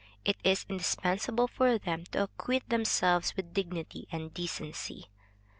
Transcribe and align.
It 0.25 0.37
is 0.43 0.65
indispensable 0.67 1.47
for 1.47 1.77
them 1.77 2.05
to 2.05 2.23
acquit 2.23 2.67
themselves 2.69 3.35
with 3.35 3.53
dignity 3.53 4.07
and 4.11 4.33
decency. 4.33 5.09